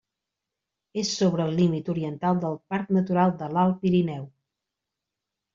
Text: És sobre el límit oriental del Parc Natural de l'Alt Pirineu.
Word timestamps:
És 1.01 1.11
sobre 1.17 1.45
el 1.49 1.53
límit 1.59 1.91
oriental 1.95 2.41
del 2.45 2.57
Parc 2.73 2.91
Natural 2.97 3.37
de 3.43 3.51
l'Alt 3.59 3.79
Pirineu. 3.85 4.29